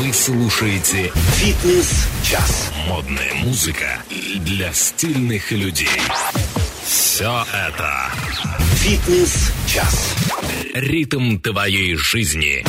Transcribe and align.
Вы 0.00 0.14
слушаете 0.14 1.12
Фитнес-час. 1.36 2.72
модная 2.88 3.34
музыка 3.34 4.02
для 4.08 4.72
стильных 4.72 5.52
людей. 5.52 5.88
Все 6.86 7.44
это 7.52 8.10
Фитнес-час. 8.76 10.14
ритм 10.72 11.36
твоей 11.36 11.96
жизни. 11.96 12.64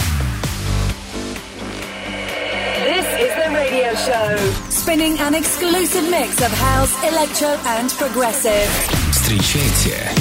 This 2.83 3.06
is 3.17 3.32
the 3.38 3.50
radio 3.56 3.96
show. 3.96 4.38
Spinning 4.70 5.18
an 5.22 5.34
exclusive 5.34 6.10
mix 6.10 6.42
of 6.42 6.52
house, 6.52 6.92
electro, 7.02 7.58
and 7.78 7.90
progressive. 7.98 8.68
Встречайте 9.13 10.12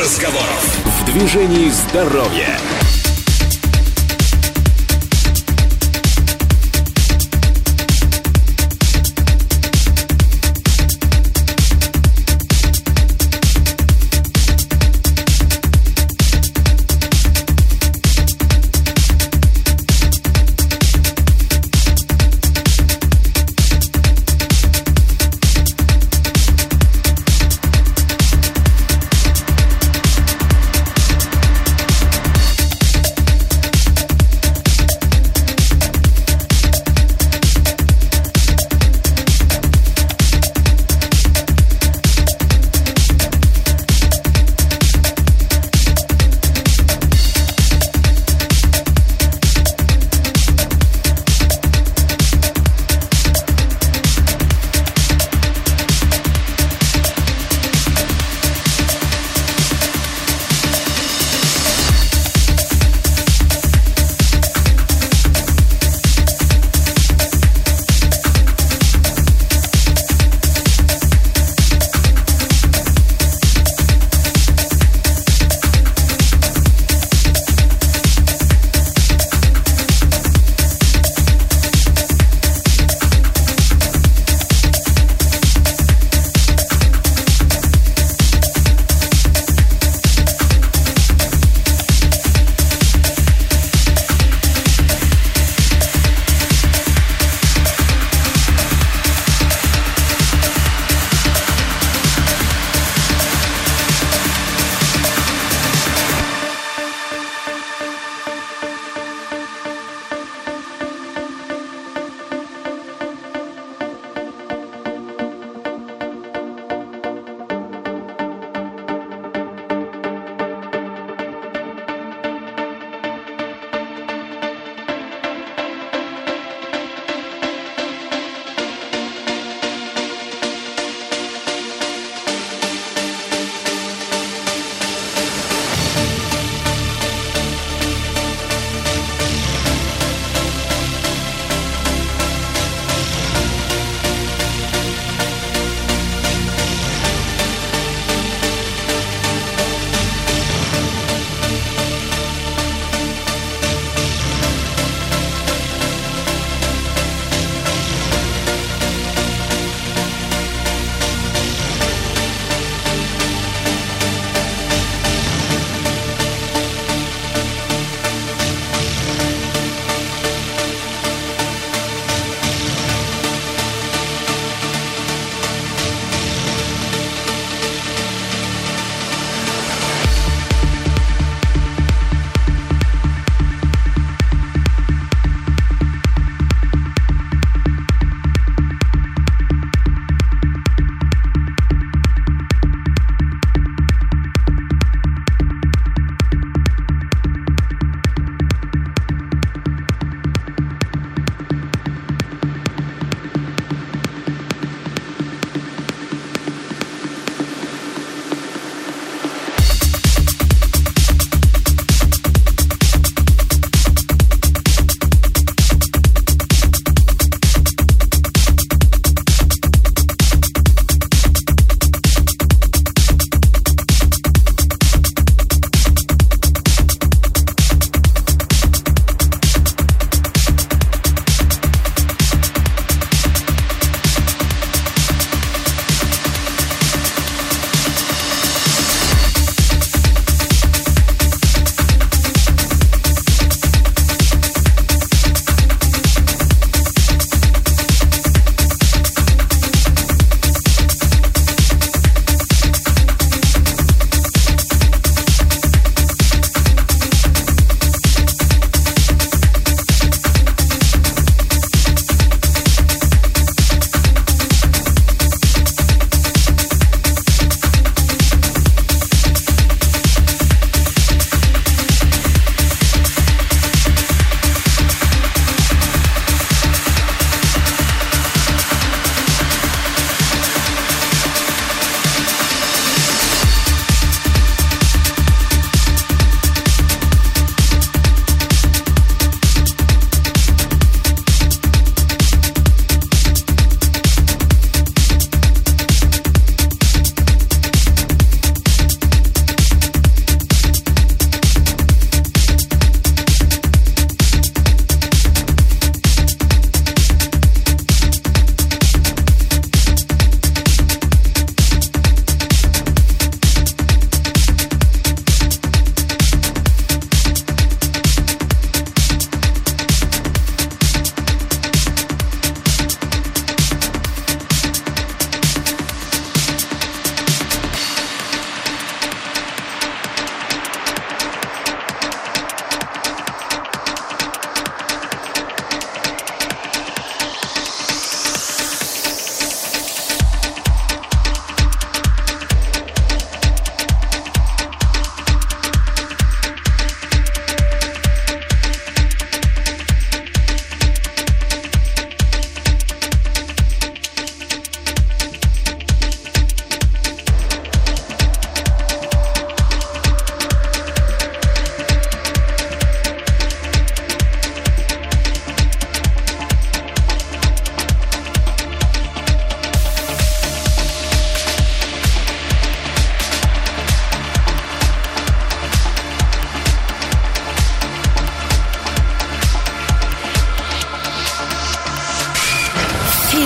разговоров. 0.00 0.78
В 1.00 1.04
движении 1.04 1.68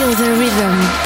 Feel 0.05 0.15
the 0.17 0.31
rhythm. 0.39 1.04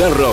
Движении 0.00 0.29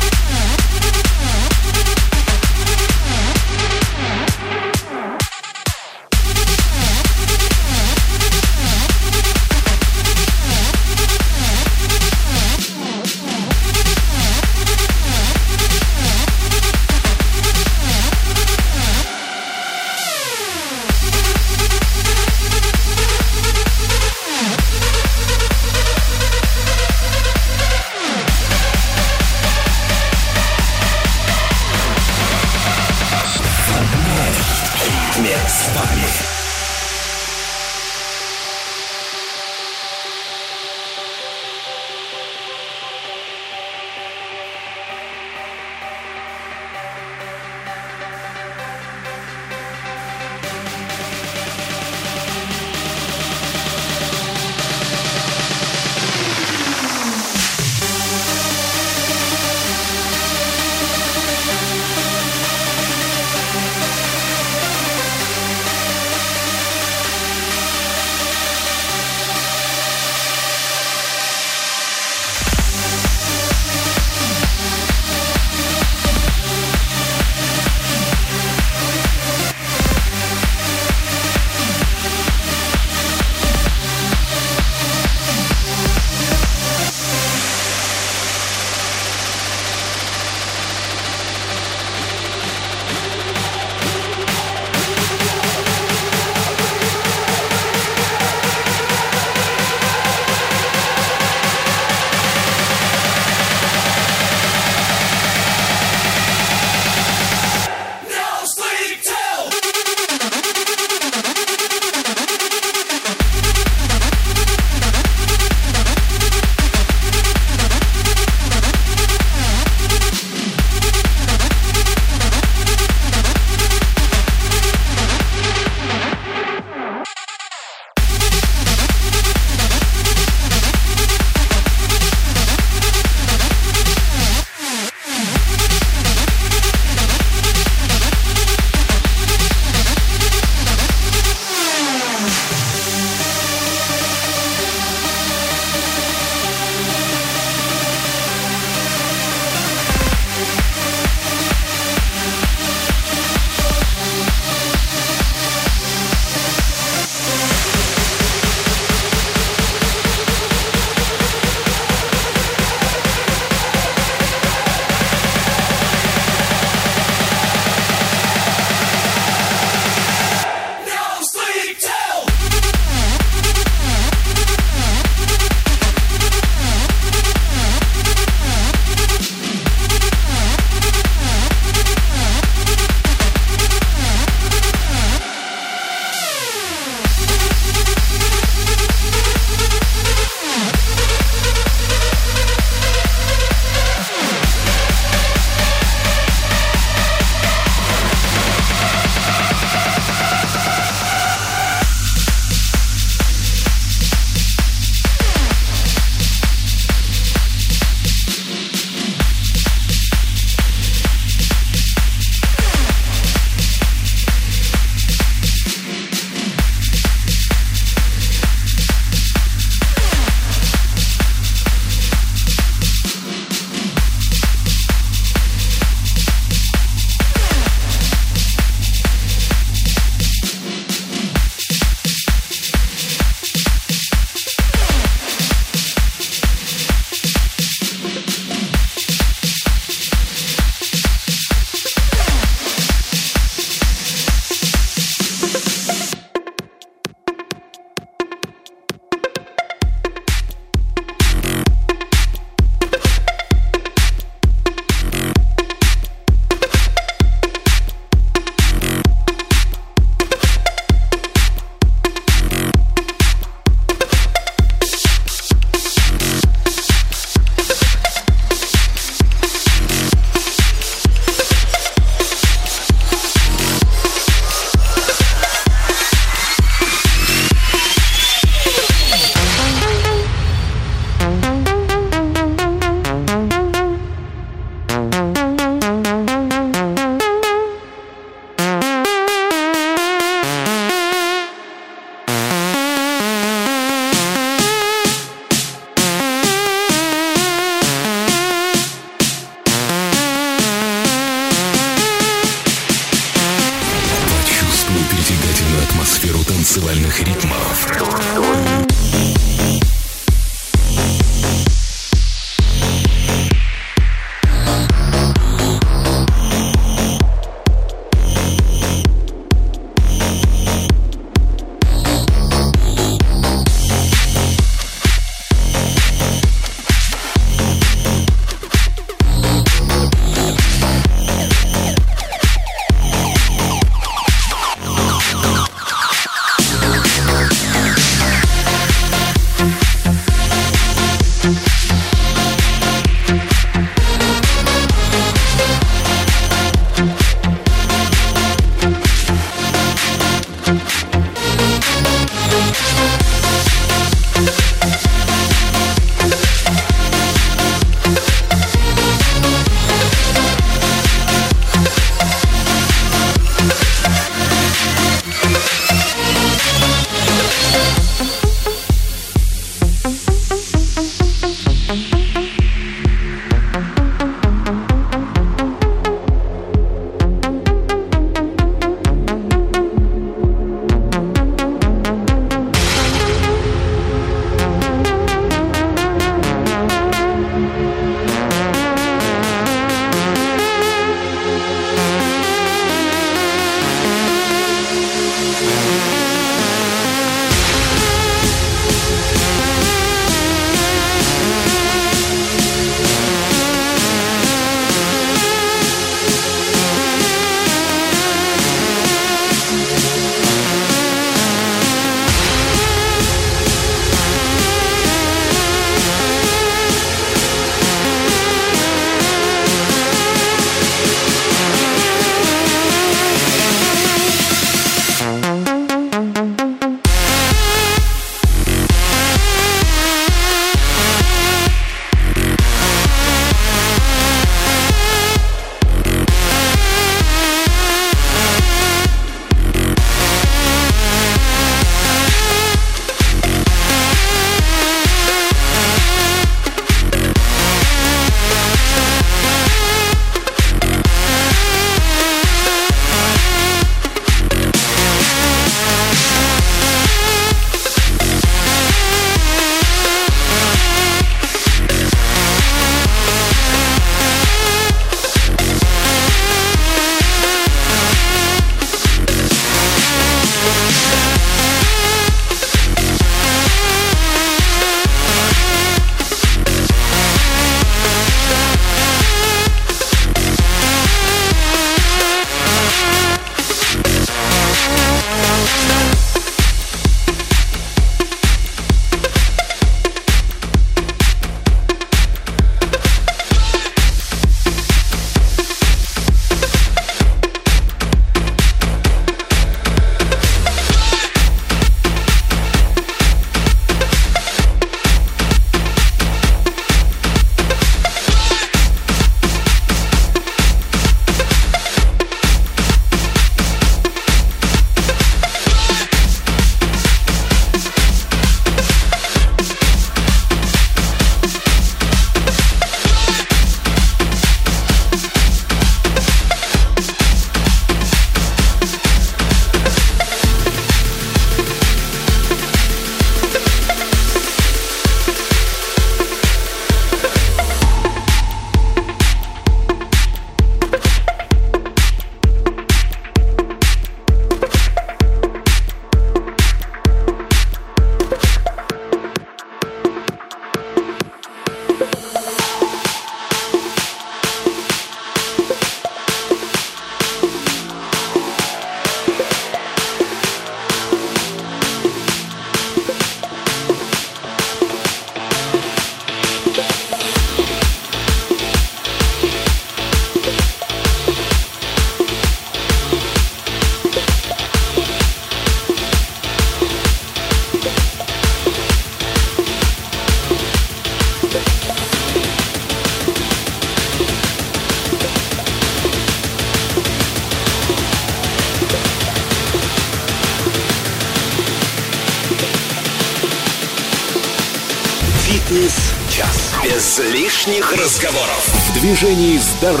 Фитнес-час. 599.78 599.84
Без 599.84 600.00